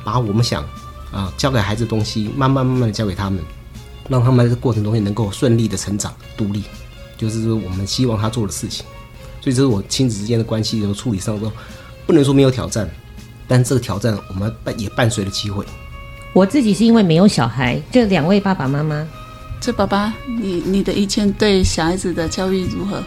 [0.06, 0.64] 把我们想
[1.12, 3.44] 啊教给孩子的东西，慢慢慢慢的教给他们，
[4.08, 6.64] 让他们在这过程中间能够顺利的成长、独立，
[7.18, 8.86] 就是说我们希望他做的事情。
[9.42, 11.52] 所以，这是我亲子之间的关系的处理上都
[12.06, 12.90] 不能说没有挑战，
[13.48, 15.66] 但这个挑战我们伴也伴随了机会。
[16.34, 19.06] 我自己是因为没有小孩，这两位爸爸妈妈，
[19.60, 23.04] 这爸爸，你你的意见对小孩子的教育如何？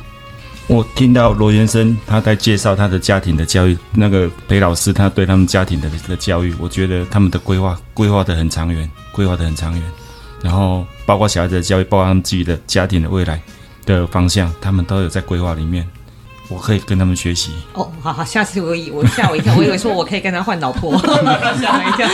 [0.66, 9.82] 我听到罗先生他在介绍他的家庭的教育，那个裴老师他对他们家庭的的教育，我觉得他们的规划规划的很长远，规划的很长远。
[10.42, 13.40] 然后包括小孩子的教育，包括他们自己的家庭的未来
[13.86, 15.86] 的方向，他们都有在规划里面。
[16.48, 17.52] 我可以跟他们学习。
[17.72, 22.08] 哦，好好，下次我以我吓我一跳，我以为说我可以跟他换老婆，吓我一跳。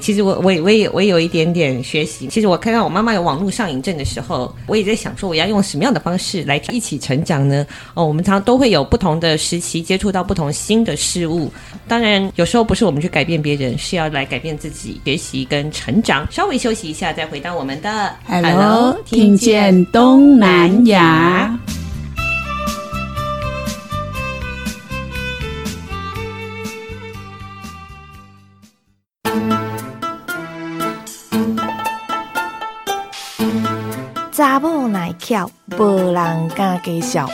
[0.00, 2.26] 其实我我我也我也有一点点学习。
[2.26, 7.64] 其实我看到我妈妈有网络上瘾症的时候，我也在想说我要用什么样的方式来一起成长呢？
[7.94, 11.50] 哦，我们常常都会有不同的时期接触到不同新的事物。
[11.88, 16.26] 当然，有时候不是我们去改变别人，是要来改变自己，学习跟成长。
[16.30, 21.58] 稍微休息一下，再回到我们的 Hello，听见东南亚。
[34.46, 37.26] 查某耐巧，无人敢介绍。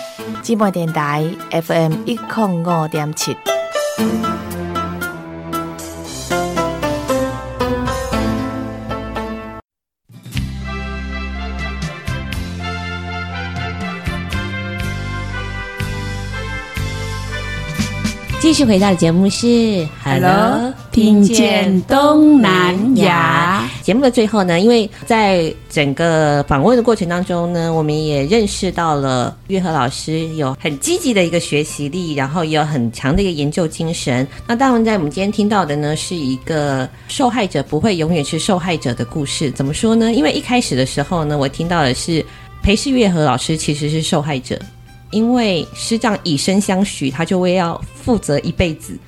[0.44, 3.37] 芝麻电台 FM 一零五点七。
[18.38, 23.67] 继续回到的节目是 Hello，听见东南亚。
[23.81, 34.29] 节目的最后呢，因为在整个访问的过程当中呢，我们也认识到了月和老师有很积极的一个学习力，然后也有很强的一个研究精神。
[34.47, 39.51] 那当然，在我们今天听到的呢，是一个受害者不会永远是受害者的故事。
[39.53, 40.13] 怎么说呢？
[40.13, 42.23] 因为一开始的时候呢，我听到的是
[42.63, 44.59] 裴世月和老师其实是受害者。
[45.13, 48.99] 因为师长以身相许，他就会要负责一辈子。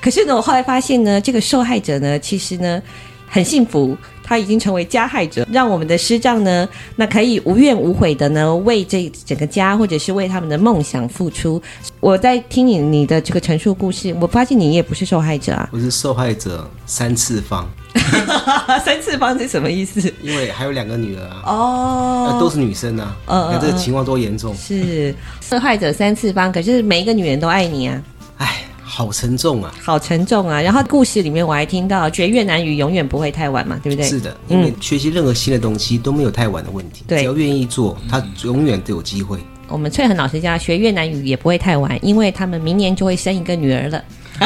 [0.00, 2.80] 可是呢，我后来发现呢，这个受害者呢，其实呢
[3.26, 11.60] 很幸福，他已经成为加害者，让我们的师丈呢，那可以无怨无悔的呢，为这整个家或者是为他们的梦想付出。
[11.98, 17.68] 我在听你你的这个陈述故事，我发现你也不是受害者啊，我是受害者三次方。
[18.84, 20.00] 三次方是什么意思？
[20.22, 24.54] 因为还有两个女儿啊，哦，都是女生啊，嗯，看这个情况多严重。
[24.54, 28.02] 是受害者三次方，可是每一个女人都爱你啊。
[28.38, 30.60] 哎，好沉重啊，好沉重啊。
[30.60, 34.04] 然后故事里面我还听到，学越南语永远不会太晚嘛，对不对？
[34.08, 39.38] 是的，因为学习任何新的东西都没有太晚的问题，对，只要愿意做，他永远都有机会。
[39.68, 44.02] 我们翠恒老师家学越南语也不会太晚，因为他们明年就会生一个女儿了。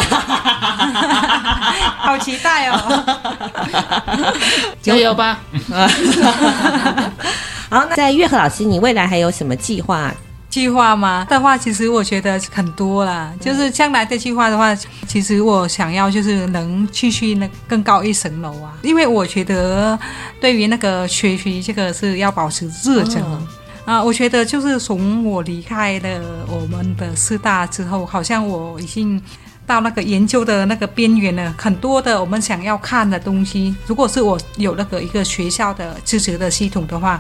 [1.99, 4.35] 好期待哦！
[4.83, 5.41] 加油吧！
[7.71, 10.15] 好，那在月和老师，你未来还有什么计划？
[10.55, 11.27] 计划吗？
[11.29, 13.35] 的话，其实我觉得很多啦。
[13.41, 14.73] 就是将来的计划的话，
[15.09, 18.73] 其实我想要就是能继续那更高一层楼啊。
[18.81, 19.99] 因为我觉得
[20.41, 23.21] 对于那个学习这个是要保持热忱
[23.85, 24.01] 啊。
[24.01, 29.21] 我觉得就是从我离开了我们的师大之后，好像我已经。
[29.67, 37.19] 到那个研究的那个边缘了，很多的我们想要看的东西，如果是我有那个一个学校的支持的系统的话，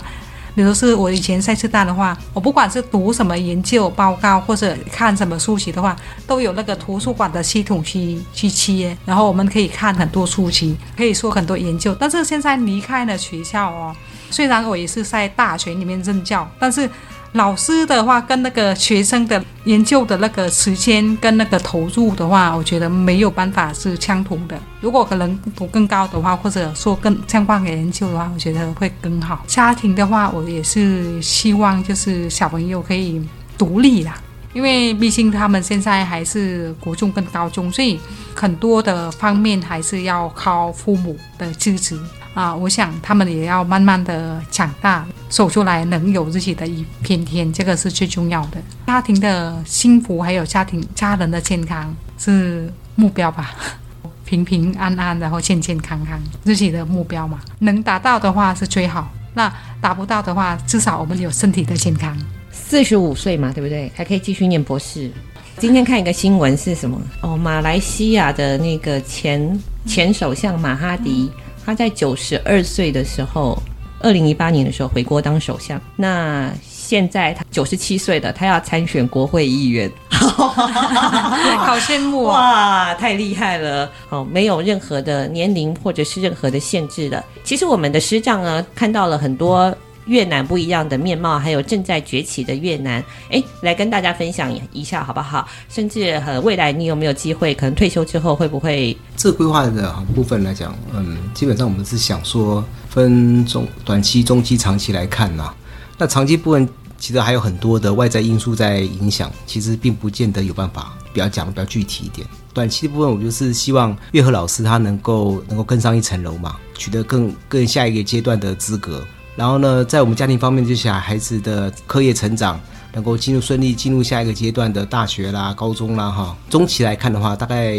[0.54, 11.94] 比如是我以前在师大的话，我不管是读什么研究报告或者看什么书籍的话，都有那个图书馆的系统去去切，然后我们可以看很多书籍，可以说很多研究。
[11.98, 13.94] 但是现在离开了学校哦，
[14.30, 16.88] 虽然我也是在大学里面任教，但是。
[17.34, 24.56] 老师的话跟那个学生的研究的那个时间跟那个投入的话，我觉得没有办法是相同的。
[24.80, 29.42] 如果可能读更高的话，或者说更相关的研究的话，我觉得会更好。
[29.48, 33.20] 家庭的话，我也是希望就是小朋友可以
[33.58, 34.14] 独立啦，
[34.52, 37.98] 因为毕竟他们现在还是国中跟高中，所以
[38.36, 41.98] 很多的方面还是要靠父母的支持。
[42.32, 48.58] 啊，我想他们也要慢慢的长大，走出来能有自己的一片天，这个是最重要的。
[48.86, 53.52] 家庭的幸福还有家庭家人的健康是目标吧，
[54.24, 57.40] 平平安安，然后健健康康，自己的目标嘛。
[57.58, 62.16] 能达到的话是最好，那达不到的话，至少我们有身体的健康。
[62.52, 63.90] 四十五岁嘛，对不对？
[63.94, 65.10] 还可以继续念博士。
[65.58, 67.00] 今天看一个新闻是什么？
[67.22, 71.30] 哦，马来西亚的那个前前首相马哈迪。
[71.34, 73.58] 嗯他在九十二岁的时候，
[74.04, 75.80] 二零一八年的时候回国当首相。
[75.96, 82.88] 那现在他九十七岁了，他要参选国会议员， 好羡慕啊！
[82.88, 83.90] 哇，太厉害了！
[84.10, 87.24] 哦，没有任何的年龄或者是任何的限制的。
[87.42, 89.74] 其实我们的师长呢，看到了很多。
[90.06, 95.48] 越南不一样的面貌，还有正在崛起的越南，哎，来跟大家分享一下好不好？
[95.68, 98.96] 甚至和，未来你有没有机会，可能退休之后会不会？
[99.16, 105.52] 这规划的部分来讲，嗯，基本上我们是想说分中、短期、中期、长期来看呐、
[105.96, 112.26] 那长期部分其实还有很多的外在因素在影响，其实并不见得有办法比较讲的比较具体一点。
[112.52, 119.04] 短期的部分，我就是希望岳和老师他能够能够更上一层楼嘛，取得更更下一个阶段的资格。
[119.36, 122.60] 然后呢，在我们家庭方面，就想孩子的课业成长
[122.92, 126.36] 能够进入顺利，进入下一个阶段的大学啦、高中啦，哈。
[126.48, 127.78] 中期来看的话，大概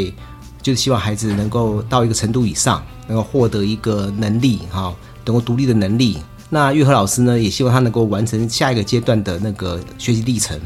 [0.61, 6.17] 就是希望孩子能够到一个程度以上，能够获得一个能力，哈，能够独立的能力。
[6.49, 10.59] 那玉和老师呢，也希望他能够完成下一个阶段的那个学习历程，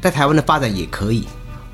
[0.00, 1.26] 在台湾的发展也可以。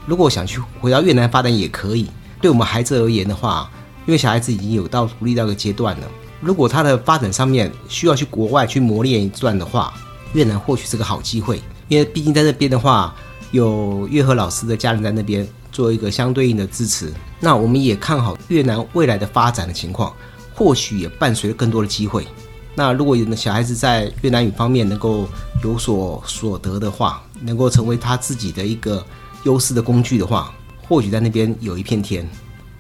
[0.07, 2.09] 如果想去回到越南发展也可以。
[2.41, 3.71] 对我们孩子而言的话，
[4.05, 6.07] 因为小孩子已经有到独立到一个阶段了。
[6.42, 9.94] 如果他的发展上面需要去国外去磨练一段的话，
[10.33, 13.14] 越南或许是个好机会，因为毕竟在那边的话，
[13.52, 17.12] 有岳和老师的家人在那边做一个相对应的支持。
[17.38, 20.12] 那我们也看好越南未来的发展的情况，
[20.52, 22.26] 或许也伴随着更多的机会。
[22.74, 25.28] 那如果有的小孩子在越南语方面能够
[25.62, 29.05] 有所所得的话，能够成为他自己的一个
[29.44, 30.52] 优势的工具的话，
[30.88, 32.28] 或许在那边有一片天。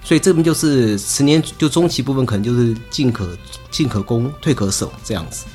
[0.04, 3.36] 所以这边就是十年，就中期部分可能就是进可
[3.70, 5.46] 进可攻，退可守这样子。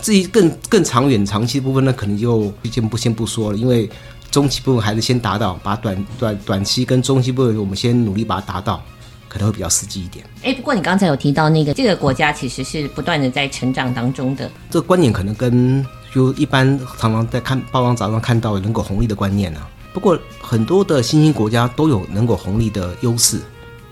[0.00, 3.90] 至于更更长远、长期部分呢，可能就先不先不说了，因为
[4.30, 8.80] 中期部分还是先达到，把短短短期跟中期部分我们先努力把它达到，
[9.28, 10.24] 可能会比较实际一点。
[10.44, 15.84] 哎，不过你刚才有提到那个这个国家其实是不断的在成长当中的，这个观念可能跟
[16.14, 19.68] 就一般常常在看报章杂志上看到的人口红利的观念呢、啊。
[19.92, 23.40] 不过很多的新兴国家都有人口红利的优势。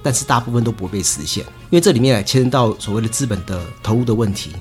[0.07, 4.53] 但是大部分都不会被实现，因为这里面牵涉到所谓的资本的投入的问题。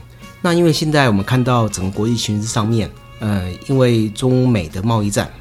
[0.41, 5.31] 那因为现在我们看到整个国际形势上面，呃，因为中美的贸易战，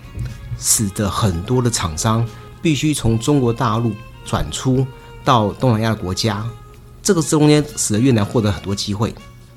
[0.61, 2.23] 使得很多的厂商
[2.61, 3.93] 必须从中国大陆
[4.27, 4.87] 转出
[5.25, 6.45] 到东南亚的国家，
[7.03, 9.15] 这个中间使得越南获得很多机会。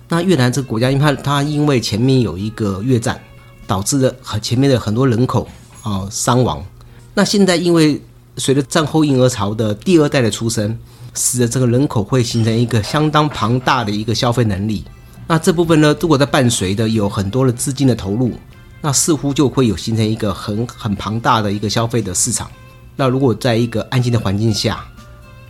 [0.07, 3.21] 那越南这个国家，因为它它因为前面有一个越战，
[3.67, 5.45] 导致了很前面的很多人口
[5.83, 6.65] 啊伤亡。
[7.13, 8.01] 那现在因为
[8.37, 10.77] 随着战后婴儿潮的第二代的出生，
[11.13, 14.83] 使得这个人口会形成一个相当庞大的一个消费能力。
[15.27, 18.31] 那这部分呢，如果在伴随的有很多的资金的投入，
[18.79, 22.49] 那似乎就会有形成一个很很庞大的一个消费的市场。
[22.95, 24.85] 那如果在一个安静的环境下，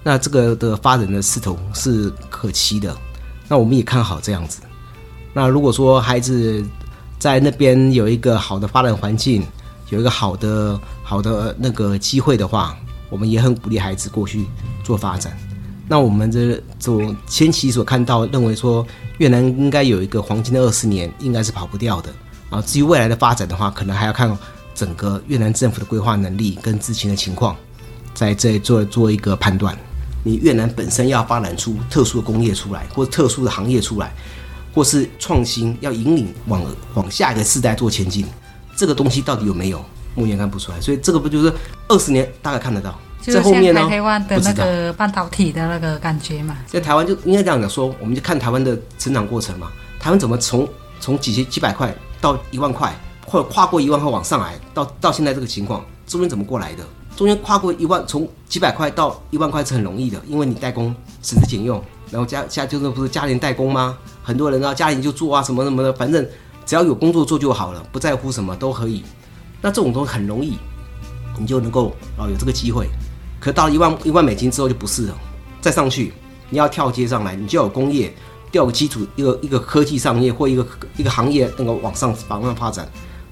[0.02, 2.95] 那这个的发展的势头是可期的。
[3.47, 4.60] 那我们也看好这样子。
[5.34, 6.65] 那如果说孩子
[7.19, 9.43] 在那边有一个好的发展环境，
[9.89, 12.78] 有一个好的好的那个机会的话，
[13.10, 14.46] 我们也很鼓励孩子过去
[14.83, 15.38] 做发展。
[15.88, 18.85] 那我们这种前期所看到，认为说
[19.19, 22.12] 越南应该有一个黄金的二十年，应该是跑不掉的
[22.50, 22.62] 啊。
[22.62, 24.38] 至于未来的发展的话，可能还要看
[24.75, 27.56] 整个越南政府的规划能力跟之前的情况，
[28.13, 29.77] 在这做做一个判断。
[30.23, 34.13] 你越南本身要发展出特殊的工业出来，或特殊的行业出来，
[34.73, 36.62] 或是创新要引领往
[36.96, 38.25] 往下一个世代做前进。
[38.78, 39.84] 这个东西到底有没有？
[40.15, 41.54] 目前看不出来，所以这个不就是
[41.88, 43.88] 二十年大概看得到，在后面呢？
[43.88, 49.71] 台湾的那个半导体的那个感觉嘛，在台湾就应该这样讲说，我们就看台湾的成长过程嘛。
[50.00, 50.67] 台湾怎么从
[51.00, 52.92] 从几千几百块到一万块，
[53.28, 56.84] 或者跨过一万块往上来，到到现在这个情况，中间怎么过来的？
[57.15, 63.98] 中间跨过一万，从几百块到一万块是很容易的，因为你代工省吃俭用，然后家家就是不是家庭代工吗？
[64.23, 66.28] 很多人啊，家里就做啊什么什么的，反正
[66.67, 69.03] 只要有工作做就好了，不在乎什么都可以。
[69.61, 70.57] 那这种东西很容易，
[71.39, 72.87] 你就能够啊有这个机会。
[73.39, 75.17] 可到了一万一万美金之后就不是了，
[75.61, 76.11] 再上去
[76.49, 78.13] 你要跳阶上来，你就要有工业，
[78.51, 82.87] 要有基础，一个一个科技商业或一个一个行业那个往上往上发展。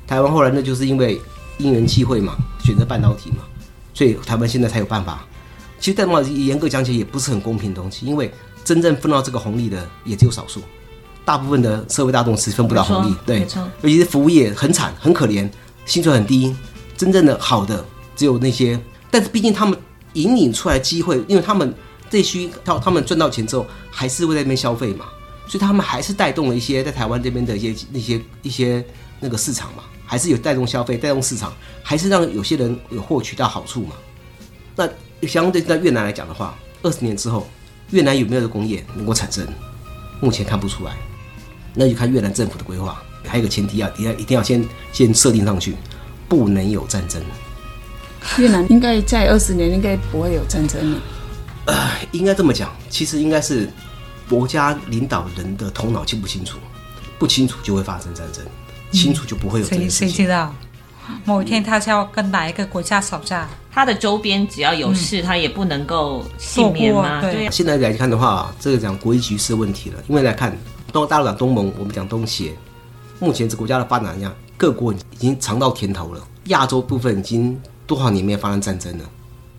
[0.08, 1.22] 台湾后来那就是因为
[1.58, 3.40] 因缘际会嘛，选择半导体嘛。
[3.94, 5.26] 所以台湾现在才有办法。
[5.78, 8.34] 其实，代码严格讲起来也不是很公平的东西，因为
[8.64, 10.62] 真正分到这个红利的也只有少数，
[11.26, 13.16] 大部分的社会大众是分不到红利。
[13.26, 13.46] 对，
[13.82, 15.50] 尤其是服务业很惨很可怜，
[15.86, 16.56] 薪水很低，
[16.96, 17.84] 真正的好的
[18.16, 18.80] 只有那些。
[19.12, 19.78] 但是毕竟他们
[20.14, 21.74] 引领出来机会，因为他们
[22.10, 25.06] 这需他他们赚到钱之后，还是会在那边消费嘛，
[25.48, 28.86] 所以他们还是带动了一些在台湾这边的一些那些一些
[29.20, 29.84] 那个市场嘛。
[30.08, 31.52] 还是有带动消费、带动市场，
[31.82, 33.96] 还是让有些人有获取到好处嘛？
[34.76, 34.88] 那
[35.28, 37.48] 相对在越南来讲的话，二十年之后，
[37.90, 39.44] 越南有没有的工业能够产生？
[40.22, 40.96] 目前看不出来，
[41.76, 43.02] 那就看越南政府的规划。
[43.28, 45.76] 还有一个前提要，一定要一定要先先设定上去，
[46.30, 47.22] 不能有战争。
[48.38, 51.02] 越南应该在二十年应该不会有战争了。
[51.66, 53.70] 呃，应该这么讲，其实应该是
[54.30, 56.58] 国家领导人的头脑清不清楚，
[57.18, 58.44] 不清楚就会发生战争。
[58.92, 60.10] 清楚就不会有这件事情。
[60.10, 60.54] 谁知道
[61.26, 63.48] 某一天他是要跟哪一个国家吵架？
[63.72, 67.20] 他的周边只要有事，嗯、他也不能够幸免吗？
[67.22, 67.34] 对。
[67.34, 70.02] 对现在来看的话，这个讲国际局势问题了。
[70.08, 70.56] 因为来看
[70.96, 72.56] 东大陆讲东盟，我们讲东协，
[73.20, 76.26] 目前这国家的发展一样，各国已经尝到甜头了。
[76.46, 79.04] 亚洲部分已经多少年没有发生战争了，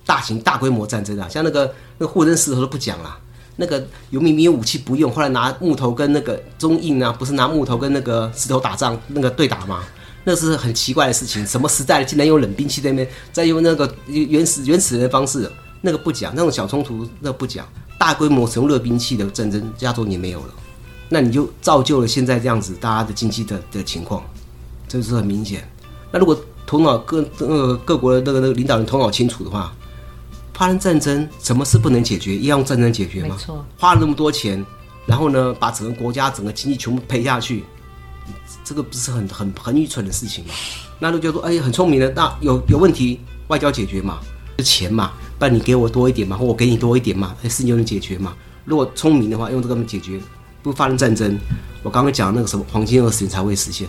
[0.07, 3.19] 大型大规模战争啊，像那个那个货真石头都不讲了。
[3.57, 9.83] 那个有明明武器不用，后来拿木头跟那个中印啊，不是拿木头跟那个石头打仗，那个对打吗？
[10.25, 11.47] 那是很奇怪的事情。
[11.47, 15.51] 什么时代竟然用冷兵器在那边，再用那个原始原始人的方式，
[15.83, 17.67] 那个不讲，那种小冲突那不讲，
[17.99, 20.49] 大规模使用热兵器的战争，亚洲也没有了。
[21.09, 24.23] 那你就造就了现在这样子大家的经济的的情况，
[24.89, 25.69] 这是很明显。
[26.11, 29.73] 那如果头脑各呃各国的那个那个领导人头脑清楚的话。
[30.59, 32.35] 发生战争，什么事不能解决？
[32.35, 33.37] 一样用战争解决吗？
[33.39, 33.63] 没错。
[33.77, 34.65] 花了那么多钱，
[35.05, 37.63] 然后呢，把整个国家、整个经济全部赔下去，
[38.65, 40.55] 这个不是很很很愚蠢的事情吗？
[40.99, 44.19] 那就叫做哎，很聪明的，那有有问题，外交解决嘛，
[44.59, 48.35] 是钱嘛，不然你给我多一点嘛，或我给你多一点嘛，事情就能解决嘛。
[48.65, 50.19] 如果聪明的话，用这个解决，
[50.67, 51.39] 不发生战争，
[51.85, 53.87] 我刚刚讲那个什么黄金二十年才会实现。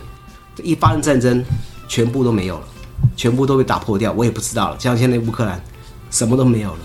[0.55, 1.43] 这一发生战争，
[1.87, 2.67] 全部都没有了，
[3.15, 4.79] 全部都被打破掉，我也不知道了。
[4.79, 5.59] 像现在乌克兰。
[6.09, 6.79] 什么都没有了。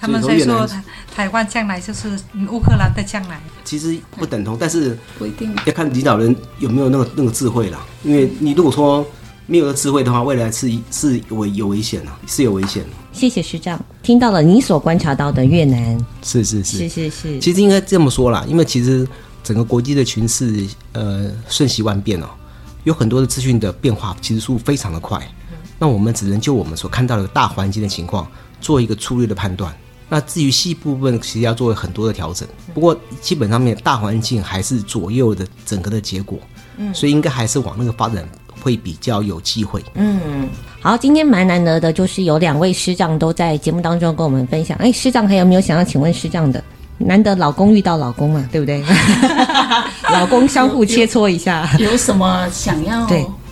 [0.00, 2.18] 他们在说台台湾将来就是
[2.48, 3.38] 乌克兰的将来。
[3.62, 7.78] 其实不等同，但是不一定要看领导人有没有那个那个智慧了。
[8.04, 9.06] 因为你如果说
[9.46, 12.84] 没有智慧的话，未来是是危有危险的，是有危险。
[13.12, 16.06] 谢谢师长，听到了你所观察到的越南。
[16.22, 17.38] 是是是是是是。
[17.40, 19.06] 其实应该这么说啦，因为其实
[19.42, 22.28] 整个国际的群势呃瞬息万变哦，
[22.84, 25.20] 有很多的资讯的变化，其实速度非常的快。
[25.78, 28.26] 那我们只能就我们所看到的大环境的情况。
[28.60, 29.70] 做一个粗略的判断，
[30.08, 32.48] 那至于细部分，其实要做很多的调整。
[32.72, 36.38] 不过基本上面大环境还是左右的整个的结果，
[36.78, 38.26] 嗯，所以应该还是往那个发展
[38.64, 39.84] 会比较有机会。
[39.92, 40.48] 嗯，
[40.80, 44.74] 好，今天蛮难得的，就是有两位师长都在节目当中跟我们分享。
[44.78, 46.64] 哎，师长还有没有想要请问师长的？
[46.96, 48.82] 难得老公遇到老公嘛，对不对？
[50.10, 53.06] 老公相互切磋一下，有，有什么想要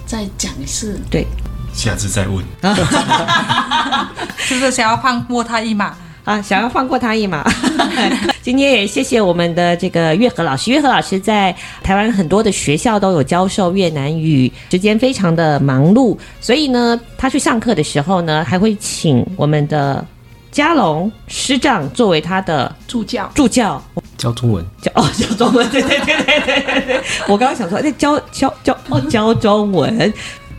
[0.07, 0.99] 再讲一次？
[1.11, 1.27] 对。
[1.75, 2.45] 下次再问，
[4.37, 5.95] 是不是想要放过他一马
[6.25, 6.41] 啊？
[6.43, 7.45] 想要放过他一马。
[8.43, 20.05] 今天也谢谢我们的这个月和老师，月和老师在台湾很多的学校都有教授越南语，时间非常的忙碌，所以呢，他去上课的时候呢，还会请我们的
[20.51, 23.81] 嘉龙师长作为他的助教，助教
[24.19, 30.13] 教中文，教哦教中文，对对对对对对对，我刚刚想说，那教教教哦教中文。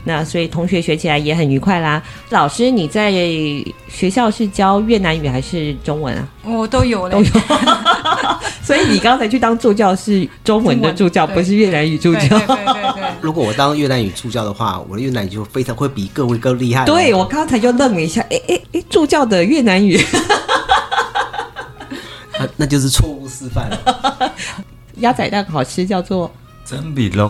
[0.03, 2.01] 那所以同学学起来也很愉快啦。
[2.29, 3.11] 老师，你在
[3.87, 6.27] 学校是教越南语还是中文啊？
[6.43, 7.31] 我都有嘞，都有。
[8.63, 12.21] 所以你刚才去当助教是中文的助教，不是越南语助教。
[12.21, 13.03] 对对对对。
[13.21, 16.85] 如果我当越南语助教的话，我的越南语就非常会比各位更厉害。
[16.85, 19.99] 对，我刚才就愣了一下，哎哎哎，助教的越南语，
[22.39, 24.33] 那那就是错误示范了。
[24.99, 26.31] 鸭仔蛋好吃，叫做
[26.63, 27.29] 真比龙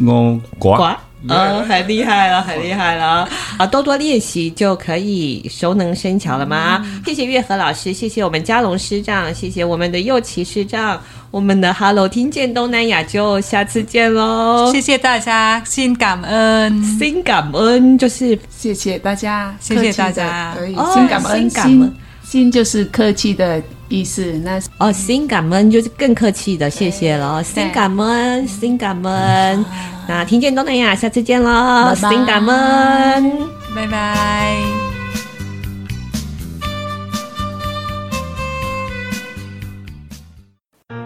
[0.00, 0.98] 我瓜。
[1.28, 3.64] 哦，很厉害了，很厉害了啊！
[3.64, 6.80] 多多练习就可以熟能生巧了吗？
[6.84, 14.72] 嗯、谢谢月和老师，谢谢我们嘉龙师长，谢谢我们的佑琪师长，我们的 Hello 听见东南亚就下次见喽！
[14.72, 23.62] 谢谢大家，心感恩，心感恩就是谢谢大家，谢谢大家，可以心感恩，心心就是客气的
[23.92, 24.24] 意思。
[24.42, 29.64] 那哦，心感恩就是更客气的，谢谢了，心感恩，心感恩。
[30.08, 31.94] 那听见东南亚，下次见喽！
[31.94, 33.32] 新感恩，
[33.76, 34.56] 拜拜。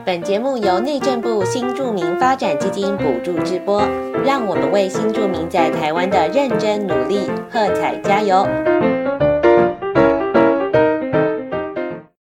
[0.05, 3.83] 本节目由内政部新住民发展基金补助直播，
[4.25, 8.47] 让我们为新住民在台湾的认真努力喝彩加油！